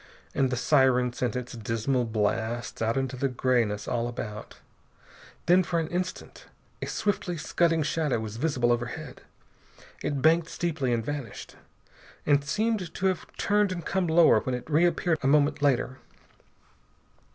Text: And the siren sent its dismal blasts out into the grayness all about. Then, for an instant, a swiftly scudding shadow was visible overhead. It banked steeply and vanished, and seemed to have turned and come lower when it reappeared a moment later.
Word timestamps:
And 0.33 0.49
the 0.49 0.57
siren 0.57 1.13
sent 1.13 1.35
its 1.35 1.53
dismal 1.53 2.05
blasts 2.05 2.81
out 2.81 2.97
into 2.97 3.15
the 3.15 3.27
grayness 3.27 3.87
all 3.87 4.07
about. 4.07 4.57
Then, 5.45 5.61
for 5.61 5.79
an 5.79 5.89
instant, 5.89 6.47
a 6.81 6.87
swiftly 6.87 7.37
scudding 7.37 7.83
shadow 7.83 8.19
was 8.19 8.37
visible 8.37 8.71
overhead. 8.71 9.21
It 10.01 10.19
banked 10.23 10.49
steeply 10.49 10.91
and 10.91 11.05
vanished, 11.05 11.55
and 12.25 12.43
seemed 12.43 12.91
to 12.95 13.05
have 13.05 13.27
turned 13.37 13.71
and 13.71 13.85
come 13.85 14.07
lower 14.07 14.39
when 14.39 14.55
it 14.55 14.67
reappeared 14.67 15.19
a 15.21 15.27
moment 15.27 15.61
later. 15.61 15.99